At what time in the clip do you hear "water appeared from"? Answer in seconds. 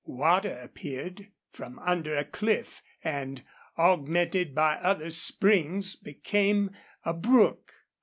0.07-1.77